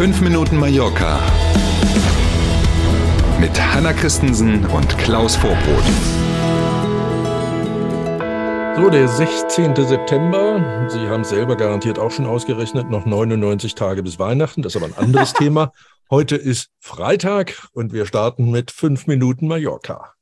5 0.00 0.22
Minuten 0.22 0.56
Mallorca 0.56 1.20
mit 3.38 3.50
Hanna 3.60 3.92
Christensen 3.92 4.64
und 4.64 4.96
Klaus 4.96 5.36
Vorbrot. 5.36 5.84
So, 8.76 8.88
der 8.88 9.06
16. 9.06 9.76
September. 9.76 10.88
Sie 10.88 11.00
haben 11.00 11.22
selber 11.22 11.54
garantiert 11.54 11.98
auch 11.98 12.10
schon 12.10 12.24
ausgerechnet, 12.24 12.88
noch 12.88 13.04
99 13.04 13.74
Tage 13.74 14.02
bis 14.02 14.18
Weihnachten. 14.18 14.62
Das 14.62 14.74
ist 14.74 14.82
aber 14.82 14.90
ein 14.90 14.96
anderes 14.96 15.32
Thema. 15.34 15.70
Heute 16.08 16.36
ist 16.36 16.70
Freitag 16.78 17.68
und 17.74 17.92
wir 17.92 18.06
starten 18.06 18.50
mit 18.50 18.70
5 18.70 19.06
Minuten 19.06 19.48
Mallorca. 19.48 20.14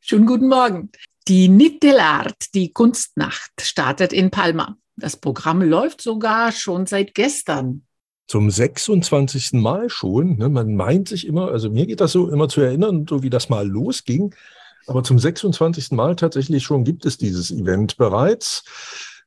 Schönen 0.00 0.26
guten 0.26 0.48
Morgen. 0.48 0.90
Die 1.28 1.48
Nit 1.48 1.82
del 1.82 1.98
Art, 1.98 2.52
die 2.52 2.74
Kunstnacht, 2.74 3.52
startet 3.62 4.12
in 4.12 4.30
Palma. 4.30 4.76
Das 4.96 5.16
Programm 5.16 5.62
läuft 5.62 6.02
sogar 6.02 6.52
schon 6.52 6.84
seit 6.84 7.14
gestern 7.14 7.86
zum 8.26 8.50
26. 8.50 9.52
Mal 9.54 9.90
schon. 9.90 10.36
Ne? 10.36 10.48
Man 10.48 10.74
meint 10.74 11.08
sich 11.08 11.26
immer, 11.26 11.50
also 11.50 11.70
mir 11.70 11.86
geht 11.86 12.00
das 12.00 12.12
so 12.12 12.30
immer 12.30 12.48
zu 12.48 12.60
erinnern, 12.60 13.06
so 13.08 13.22
wie 13.22 13.30
das 13.30 13.48
mal 13.48 13.66
losging. 13.66 14.34
Aber 14.86 15.02
zum 15.04 15.18
26. 15.18 15.92
Mal 15.92 16.16
tatsächlich 16.16 16.64
schon 16.64 16.84
gibt 16.84 17.06
es 17.06 17.18
dieses 17.18 17.50
Event 17.50 17.96
bereits. 17.96 18.64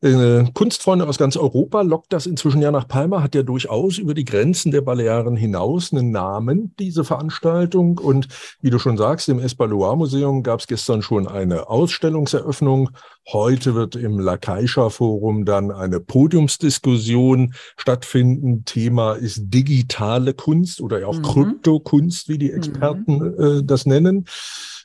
Äh, 0.02 0.46
Kunstfreunde 0.54 1.08
aus 1.08 1.18
ganz 1.18 1.38
Europa 1.38 1.82
lockt 1.82 2.12
das 2.12 2.26
inzwischen 2.26 2.62
ja 2.62 2.72
nach 2.72 2.88
Palma, 2.88 3.24
hat 3.24 3.36
ja 3.36 3.44
durchaus 3.44 3.98
über 3.98 4.14
die 4.14 4.26
Grenzen 4.26 4.72
der 4.72 4.82
Balearen 4.82 5.36
hinaus 5.36 5.92
einen 5.92 6.12
Namen, 6.12 6.76
diese 6.80 7.04
Veranstaltung. 7.04 7.98
Und 7.98 8.28
wie 8.62 8.70
du 8.70 8.80
schon 8.80 8.98
sagst, 8.98 9.30
im 9.30 9.40
Espaloir 9.40 9.96
Museum 9.96 10.44
gab 10.44 10.60
es 10.60 10.68
gestern 10.68 11.02
schon 11.02 11.28
eine 11.28 11.70
Ausstellungseröffnung. 11.70 12.90
Heute 13.32 13.74
wird 13.74 13.96
im 13.96 14.20
La 14.20 14.38
Caixa 14.38 14.90
Forum 14.90 15.46
dann 15.46 15.72
eine 15.72 16.00
Podiumsdiskussion 16.00 17.54
stattfinden. 17.78 18.66
Thema 18.66 19.14
ist 19.14 19.46
digitale 19.46 20.34
Kunst 20.34 20.82
oder 20.82 21.08
auch 21.08 21.18
mhm. 21.18 21.24
Kryptokunst, 21.24 22.30
wie 22.30 22.38
die 22.38 22.52
Experten 22.52 23.18
mhm. 23.18 23.44
äh, 23.44 23.64
das 23.64 23.86
nennen. 23.86 24.26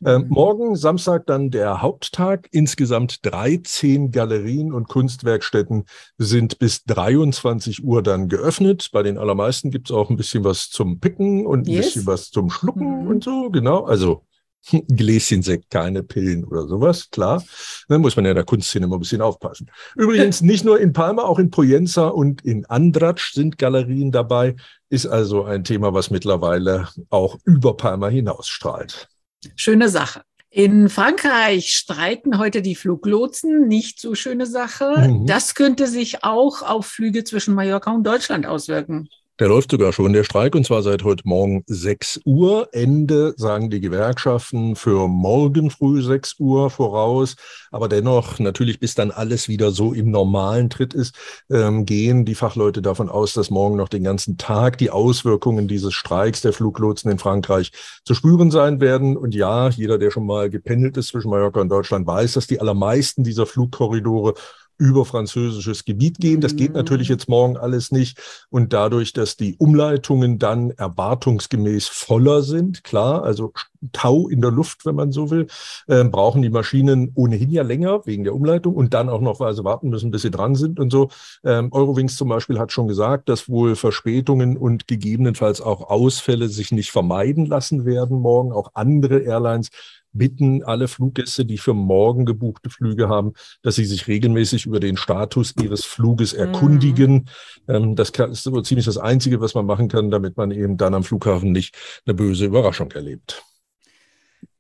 Äh, 0.03 0.19
morgen, 0.19 0.77
Samstag, 0.77 1.27
dann 1.27 1.51
der 1.51 1.83
Haupttag. 1.83 2.49
Insgesamt 2.53 3.25
13 3.27 4.11
Galerien 4.11 4.73
und 4.73 4.89
Kunstwerkstätten 4.89 5.85
sind 6.17 6.59
bis 6.59 6.85
23 6.85 7.85
Uhr 7.85 8.03
dann 8.03 8.29
geöffnet. 8.29 8.89
Bei 8.93 9.03
den 9.03 9.19
allermeisten 9.19 9.71
gibt 9.71 9.91
es 9.91 9.97
auch 9.97 10.09
ein 10.09 10.17
bisschen 10.17 10.43
was 10.43 10.71
zum 10.71 11.01
Picken 11.01 11.45
und 11.45 11.69
ein 11.69 11.73
yes. 11.73 11.87
bisschen 11.87 12.07
was 12.07 12.31
zum 12.31 12.49
Schlucken 12.49 13.03
mhm. 13.03 13.07
und 13.09 13.25
so. 13.25 13.51
Genau. 13.51 13.85
Also 13.85 14.25
Gläschen 14.89 15.43
Sekt, 15.43 15.71
keine 15.71 16.03
Pillen 16.03 16.45
oder 16.45 16.67
sowas, 16.67 17.11
klar. 17.11 17.43
Dann 17.89 18.01
muss 18.01 18.17
man 18.17 18.25
ja 18.25 18.31
in 18.31 18.37
der 18.37 18.45
Kunstszene 18.45 18.87
immer 18.87 18.97
ein 18.97 19.01
bisschen 19.01 19.21
aufpassen. 19.21 19.71
Übrigens 19.97 20.41
nicht 20.41 20.65
nur 20.65 20.81
in 20.81 20.95
Palma, 20.95 21.25
auch 21.25 21.39
in 21.39 21.51
Poyenza 21.51 22.09
und 22.09 22.43
in 22.43 22.65
Andratsch 22.67 23.35
sind 23.35 23.59
Galerien 23.59 24.13
dabei. 24.13 24.57
Ist 24.89 25.07
also 25.07 25.45
ein 25.45 25.65
Thema, 25.65 25.93
was 25.93 26.11
mittlerweile 26.11 26.89
auch 27.11 27.39
über 27.45 27.77
Palma 27.77 28.09
hinausstrahlt. 28.09 29.09
Schöne 29.57 29.89
Sache. 29.89 30.23
In 30.53 30.89
Frankreich 30.89 31.73
streiken 31.75 32.39
heute 32.39 32.61
die 32.61 32.75
Fluglotsen, 32.75 33.69
nicht 33.69 34.01
so 34.01 34.17
schöne 34.17 34.47
Sache. 34.47 35.09
Mhm. 35.09 35.27
Das 35.27 35.55
könnte 35.55 35.87
sich 35.87 36.25
auch 36.25 36.63
auf 36.63 36.87
Flüge 36.87 37.23
zwischen 37.23 37.55
Mallorca 37.55 37.93
und 37.93 38.05
Deutschland 38.05 38.47
auswirken. 38.47 39.09
Der 39.41 39.49
läuft 39.49 39.71
sogar 39.71 39.95
schon, 39.95 40.13
der 40.13 40.25
Streik, 40.25 40.55
und 40.55 40.67
zwar 40.67 40.83
seit 40.83 41.03
heute 41.03 41.23
Morgen 41.27 41.65
6 41.67 42.21
Uhr. 42.27 42.69
Ende 42.73 43.33
sagen 43.39 43.71
die 43.71 43.81
Gewerkschaften 43.81 44.77
für 44.77 45.09
morgen 45.09 45.71
früh 45.71 46.03
6 46.03 46.35
Uhr 46.41 46.69
voraus. 46.69 47.37
Aber 47.71 47.89
dennoch, 47.89 48.39
natürlich, 48.39 48.81
bis 48.81 48.95
dann 48.95 49.11
alles 49.11 49.49
wieder 49.49 49.71
so 49.71 49.95
im 49.95 50.11
normalen 50.11 50.69
Tritt 50.69 50.93
ist, 50.93 51.15
ähm, 51.51 51.87
gehen 51.87 52.27
die 52.27 52.35
Fachleute 52.35 52.83
davon 52.83 53.09
aus, 53.09 53.33
dass 53.33 53.49
morgen 53.49 53.79
noch 53.79 53.89
den 53.89 54.05
ganzen 54.05 54.37
Tag 54.37 54.77
die 54.77 54.91
Auswirkungen 54.91 55.69
dieses 55.69 55.95
Streiks 55.95 56.43
der 56.43 56.53
Fluglotsen 56.53 57.11
in 57.11 57.19
Frankreich 57.19 57.73
zu 58.05 58.13
spüren 58.13 58.51
sein 58.51 58.83
werden. 58.83 59.17
Und 59.17 59.35
ja, 59.35 59.71
jeder, 59.71 59.97
der 59.97 60.11
schon 60.11 60.27
mal 60.27 60.51
gependelt 60.51 60.99
ist 60.99 61.09
zwischen 61.09 61.31
Mallorca 61.31 61.63
und 61.63 61.71
Deutschland, 61.71 62.07
weiß, 62.07 62.35
dass 62.35 62.47
die 62.47 62.61
allermeisten 62.61 63.25
dieser 63.25 63.47
Flugkorridore 63.47 64.35
über 64.81 65.05
französisches 65.05 65.85
Gebiet 65.85 66.19
gehen. 66.19 66.41
Das 66.41 66.57
geht 66.57 66.73
natürlich 66.73 67.11
mhm. 67.11 67.15
jetzt 67.15 67.29
morgen 67.29 67.57
alles 67.59 67.93
nicht. 67.93 68.19
Und 68.49 68.73
dadurch, 68.73 69.13
dass 69.13 69.37
die 69.37 69.55
Umleitungen 69.59 70.39
dann 70.39 70.71
erwartungsgemäß 70.71 71.87
voller 71.87 72.43
sind, 72.43 72.83
klar, 72.83 73.23
also 73.23 73.53
Tau 73.93 74.29
in 74.29 74.41
der 74.41 74.51
Luft, 74.51 74.87
wenn 74.87 74.95
man 74.95 75.13
so 75.13 75.31
will, 75.31 75.47
äh, 75.87 76.05
brauchen 76.05 76.43
die 76.43 76.51
Maschinen 76.51 77.13
ohnehin 77.15 77.51
ja 77.51 77.63
länger 77.63 78.07
wegen 78.07 78.25
der 78.25 78.35
Umleitung 78.35 78.75
und 78.75 78.95
dann 78.95 79.09
auch 79.09 79.21
noch, 79.21 79.41
weil 79.41 79.55
sie 79.55 79.65
warten 79.65 79.89
müssen, 79.89 80.11
bis 80.11 80.23
sie 80.23 80.31
dran 80.31 80.55
sind 80.55 80.79
und 80.79 80.91
so. 80.91 81.11
Ähm, 81.45 81.73
Eurowings 81.73 82.17
zum 82.17 82.29
Beispiel 82.29 82.59
hat 82.59 82.73
schon 82.73 82.89
gesagt, 82.89 83.29
dass 83.29 83.49
wohl 83.49 83.77
Verspätungen 83.77 84.57
und 84.57 84.87
gegebenenfalls 84.87 85.61
auch 85.61 85.89
Ausfälle 85.89 86.49
sich 86.49 86.73
nicht 86.73 86.91
vermeiden 86.91 87.47
lassen 87.47 87.85
werden 87.85 88.21
morgen. 88.21 88.53
Auch 88.53 88.71
andere 88.75 89.21
Airlines 89.21 89.71
bitten 90.13 90.63
alle 90.63 90.89
Fluggäste, 90.89 91.45
die 91.45 91.59
für 91.59 91.75
morgen 91.75 92.27
gebuchte 92.27 92.71
Flüge 92.71 93.09
haben, 93.09 93.33
dass 93.63 93.77
sie 93.77 93.85
sich 93.85 94.09
regelmäßig 94.09 94.67
über 94.67 94.81
den 94.81 94.97
Status 94.97 95.55
ihres 95.61 95.85
Fluges 95.85 96.33
erkundigen. 96.33 97.29
Mhm. 97.67 97.97
das 97.97 98.11
ist 98.11 98.43
so 98.43 98.61
ziemlich 98.63 98.87
das 98.87 98.99
Einzige, 98.99 99.41
was 99.41 99.55
man 99.55 99.67
machen 99.67 99.89
kann, 99.89 100.11
damit 100.11 100.37
man 100.37 100.51
eben 100.51 100.77
dann 100.77 100.95
am 100.95 101.05
Flughafen 101.05 101.53
nicht 101.53 101.77
eine 102.07 102.15
böse 102.15 102.47
Überraschung 102.47 102.91
erlebt. 102.93 103.45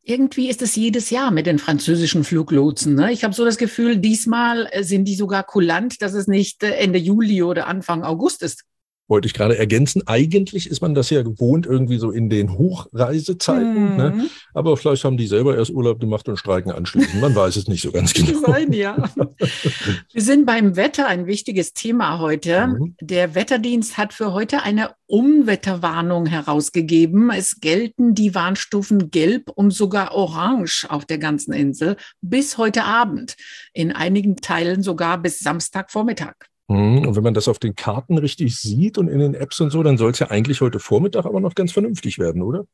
Irgendwie 0.02 0.48
ist 0.48 0.62
es 0.62 0.76
jedes 0.76 1.10
Jahr 1.10 1.30
mit 1.30 1.46
den 1.46 1.58
französischen 1.58 2.24
Fluglotsen. 2.24 2.94
Ne? 2.94 3.12
Ich 3.12 3.22
habe 3.22 3.34
so 3.34 3.44
das 3.44 3.58
Gefühl, 3.58 3.98
diesmal 3.98 4.68
äh, 4.70 4.82
sind 4.82 5.04
die 5.04 5.14
sogar 5.14 5.44
kulant, 5.44 6.00
dass 6.00 6.14
es 6.14 6.26
nicht 6.26 6.62
äh, 6.62 6.70
Ende 6.76 6.98
Juli 6.98 7.42
oder 7.42 7.66
Anfang 7.66 8.02
August 8.02 8.42
ist 8.42 8.64
wollte 9.10 9.26
ich 9.26 9.34
gerade 9.34 9.58
ergänzen. 9.58 10.06
Eigentlich 10.06 10.70
ist 10.70 10.80
man 10.80 10.94
das 10.94 11.10
ja 11.10 11.22
gewohnt 11.22 11.66
irgendwie 11.66 11.98
so 11.98 12.12
in 12.12 12.30
den 12.30 12.56
Hochreisezeiten. 12.56 13.96
Ne? 13.96 14.10
Mhm. 14.10 14.18
Ne? 14.18 14.30
Aber 14.54 14.76
vielleicht 14.76 15.04
haben 15.04 15.16
die 15.16 15.26
selber 15.26 15.56
erst 15.56 15.72
Urlaub 15.72 16.00
gemacht 16.00 16.28
und 16.28 16.36
streiken 16.36 16.70
anschließend. 16.70 17.20
Man 17.20 17.34
weiß 17.34 17.56
es 17.56 17.66
nicht 17.66 17.82
so 17.82 17.90
ganz 17.90 18.14
genau. 18.14 18.40
Sein, 18.40 18.72
ja. 18.72 18.96
Wir 20.12 20.22
sind 20.22 20.46
beim 20.46 20.76
Wetter 20.76 21.08
ein 21.08 21.26
wichtiges 21.26 21.72
Thema 21.72 22.20
heute. 22.20 22.68
Mhm. 22.68 22.94
Der 23.00 23.34
Wetterdienst 23.34 23.98
hat 23.98 24.14
für 24.14 24.32
heute 24.32 24.62
eine 24.62 24.92
Unwetterwarnung 25.06 26.26
herausgegeben. 26.26 27.30
Es 27.30 27.60
gelten 27.60 28.14
die 28.14 28.34
Warnstufen 28.36 29.10
Gelb 29.10 29.50
und 29.50 29.72
sogar 29.72 30.14
Orange 30.14 30.86
auf 30.88 31.04
der 31.04 31.18
ganzen 31.18 31.52
Insel 31.52 31.96
bis 32.20 32.58
heute 32.58 32.84
Abend. 32.84 33.36
In 33.72 33.90
einigen 33.90 34.36
Teilen 34.36 34.84
sogar 34.84 35.18
bis 35.18 35.40
Samstagvormittag. 35.40 36.34
Mhm. 36.70 37.06
Und 37.06 37.16
wenn 37.16 37.24
man 37.24 37.34
das 37.34 37.48
auf 37.48 37.58
den 37.58 37.74
Karten 37.74 38.16
richtig 38.16 38.56
sieht 38.56 38.96
und 38.96 39.08
in 39.08 39.18
den 39.18 39.34
Apps 39.34 39.60
und 39.60 39.70
so, 39.70 39.82
dann 39.82 39.98
soll 39.98 40.12
es 40.12 40.20
ja 40.20 40.30
eigentlich 40.30 40.60
heute 40.60 40.78
Vormittag 40.78 41.26
aber 41.26 41.40
noch 41.40 41.56
ganz 41.56 41.72
vernünftig 41.72 42.18
werden, 42.18 42.42
oder? 42.42 42.64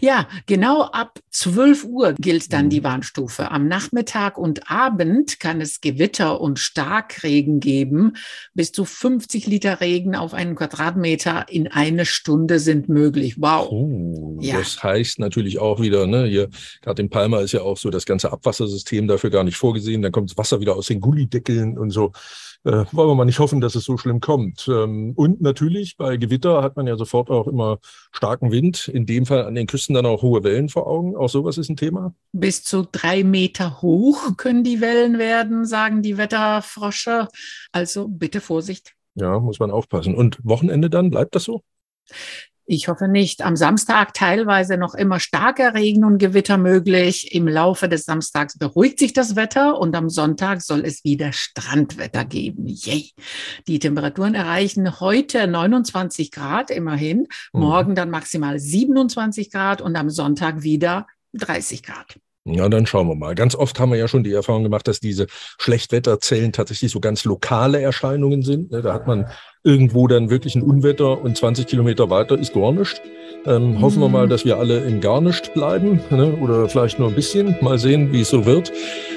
Ja, 0.00 0.28
genau 0.46 0.82
ab 0.82 1.18
12 1.30 1.84
Uhr 1.84 2.14
gilt 2.14 2.52
dann 2.52 2.70
die 2.70 2.80
mhm. 2.80 2.84
Warnstufe. 2.84 3.50
Am 3.50 3.66
Nachmittag 3.66 4.38
und 4.38 4.70
Abend 4.70 5.40
kann 5.40 5.60
es 5.60 5.80
Gewitter 5.80 6.40
und 6.40 6.58
Starkregen 6.58 7.60
geben. 7.60 8.12
Bis 8.54 8.72
zu 8.72 8.84
50 8.84 9.46
Liter 9.46 9.80
Regen 9.80 10.14
auf 10.14 10.32
einen 10.32 10.54
Quadratmeter 10.54 11.46
in 11.48 11.66
eine 11.66 12.06
Stunde 12.06 12.60
sind 12.60 12.88
möglich. 12.88 13.34
Wow. 13.38 13.68
Oh, 13.68 14.38
ja. 14.40 14.58
Das 14.58 14.82
heißt 14.82 15.18
natürlich 15.18 15.58
auch 15.58 15.80
wieder, 15.80 16.06
ne, 16.06 16.26
hier 16.26 16.48
gerade 16.80 17.02
in 17.02 17.10
Palma 17.10 17.40
ist 17.40 17.52
ja 17.52 17.62
auch 17.62 17.76
so 17.76 17.90
das 17.90 18.06
ganze 18.06 18.32
Abwassersystem 18.32 19.08
dafür 19.08 19.30
gar 19.30 19.44
nicht 19.44 19.56
vorgesehen. 19.56 20.02
Dann 20.02 20.12
kommt 20.12 20.30
das 20.30 20.38
Wasser 20.38 20.60
wieder 20.60 20.76
aus 20.76 20.86
den 20.86 21.00
Gullideckeln 21.00 21.76
und 21.76 21.90
so 21.90 22.12
wollen 22.64 23.08
wir 23.08 23.14
mal 23.14 23.24
nicht 23.24 23.38
hoffen, 23.38 23.60
dass 23.60 23.74
es 23.74 23.84
so 23.84 23.96
schlimm 23.98 24.20
kommt. 24.20 24.66
Ähm, 24.68 25.12
und 25.16 25.40
natürlich 25.40 25.96
bei 25.96 26.16
Gewitter 26.16 26.62
hat 26.62 26.76
man 26.76 26.86
ja 26.86 26.96
sofort 26.96 27.30
auch 27.30 27.46
immer 27.46 27.78
starken 28.10 28.50
Wind. 28.50 28.88
In 28.88 29.06
dem 29.06 29.26
Fall 29.26 29.44
an 29.44 29.54
den 29.54 29.66
Küsten 29.66 29.94
dann 29.94 30.06
auch 30.06 30.22
hohe 30.22 30.42
Wellen 30.44 30.68
vor 30.68 30.86
Augen. 30.86 31.14
Auch 31.16 31.28
sowas 31.28 31.58
ist 31.58 31.68
ein 31.68 31.76
Thema. 31.76 32.14
Bis 32.32 32.64
zu 32.64 32.86
drei 32.90 33.22
Meter 33.22 33.82
hoch 33.82 34.36
können 34.36 34.64
die 34.64 34.80
Wellen 34.80 35.18
werden, 35.18 35.66
sagen 35.66 36.02
die 36.02 36.16
Wetterfrosche. 36.16 37.28
Also 37.72 38.08
bitte 38.08 38.40
Vorsicht. 38.40 38.94
Ja, 39.14 39.38
muss 39.38 39.60
man 39.60 39.70
aufpassen. 39.70 40.14
Und 40.14 40.38
Wochenende 40.42 40.90
dann, 40.90 41.10
bleibt 41.10 41.34
das 41.34 41.44
so? 41.44 41.62
Ich 42.66 42.88
hoffe 42.88 43.08
nicht. 43.08 43.42
Am 43.44 43.56
Samstag 43.56 44.14
teilweise 44.14 44.78
noch 44.78 44.94
immer 44.94 45.20
starker 45.20 45.74
Regen 45.74 46.02
und 46.02 46.16
Gewitter 46.16 46.56
möglich. 46.56 47.34
Im 47.34 47.46
Laufe 47.46 47.90
des 47.90 48.04
Samstags 48.04 48.56
beruhigt 48.56 48.98
sich 48.98 49.12
das 49.12 49.36
Wetter 49.36 49.78
und 49.78 49.94
am 49.94 50.08
Sonntag 50.08 50.62
soll 50.62 50.80
es 50.80 51.04
wieder 51.04 51.32
Strandwetter 51.32 52.24
geben. 52.24 52.66
Yay. 52.66 53.10
Die 53.68 53.78
Temperaturen 53.78 54.34
erreichen 54.34 54.98
heute 54.98 55.46
29 55.46 56.30
Grad 56.30 56.70
immerhin, 56.70 57.26
mhm. 57.52 57.60
morgen 57.60 57.94
dann 57.94 58.08
maximal 58.08 58.58
27 58.58 59.50
Grad 59.50 59.82
und 59.82 59.94
am 59.96 60.08
Sonntag 60.08 60.62
wieder 60.62 61.06
30 61.34 61.82
Grad. 61.82 62.18
Ja, 62.46 62.68
dann 62.68 62.84
schauen 62.84 63.08
wir 63.08 63.14
mal. 63.14 63.34
Ganz 63.34 63.54
oft 63.54 63.80
haben 63.80 63.90
wir 63.90 63.98
ja 63.98 64.06
schon 64.06 64.22
die 64.22 64.32
Erfahrung 64.32 64.64
gemacht, 64.64 64.86
dass 64.86 65.00
diese 65.00 65.26
Schlechtwetterzellen 65.58 66.52
tatsächlich 66.52 66.92
so 66.92 67.00
ganz 67.00 67.24
lokale 67.24 67.80
Erscheinungen 67.80 68.42
sind. 68.42 68.70
Ne, 68.70 68.82
da 68.82 68.92
hat 68.92 69.06
man 69.06 69.26
irgendwo 69.62 70.06
dann 70.08 70.28
wirklich 70.28 70.54
ein 70.54 70.62
Unwetter 70.62 71.22
und 71.22 71.38
20 71.38 71.66
Kilometer 71.66 72.10
weiter 72.10 72.38
ist 72.38 72.52
gar 72.52 72.72
nichts. 72.72 73.00
Ähm, 73.46 73.80
hoffen 73.80 74.00
wir 74.00 74.10
mal, 74.10 74.28
dass 74.28 74.44
wir 74.44 74.58
alle 74.58 74.84
in 74.84 75.00
gar 75.00 75.22
nichts 75.22 75.48
bleiben 75.54 76.00
ne? 76.10 76.36
oder 76.42 76.68
vielleicht 76.68 76.98
nur 76.98 77.08
ein 77.08 77.14
bisschen. 77.14 77.56
Mal 77.62 77.78
sehen, 77.78 78.12
wie 78.12 78.20
es 78.20 78.28
so 78.28 78.44
wird. 78.44 78.70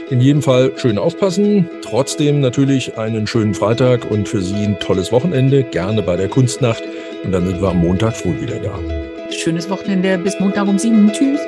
In 0.10 0.22
jedem 0.22 0.42
Fall 0.42 0.72
schön 0.78 0.98
aufpassen. 0.98 1.70
Trotzdem 1.82 2.40
natürlich 2.40 2.98
einen 2.98 3.28
schönen 3.28 3.54
Freitag 3.54 4.10
und 4.10 4.30
für 4.30 4.42
Sie 4.42 4.56
ein 4.56 4.80
tolles 4.80 5.12
Wochenende. 5.12 5.64
Gerne 5.64 6.02
bei 6.02 6.16
der 6.16 6.30
Kunstnacht 6.30 6.84
Und 7.26 7.34
dann 7.34 7.46
sind 7.46 7.62
wir 7.62 7.70
am 7.70 7.80
Montag 7.80 8.16
früh 8.16 8.40
wieder 8.40 8.60
da. 8.60 8.80
Schönes 9.32 9.70
Wochenende 9.70 10.18
bis 10.18 10.40
Montag 10.40 10.66
um 10.68 10.80
sieben. 10.80 11.12
Tschüss. 11.12 11.42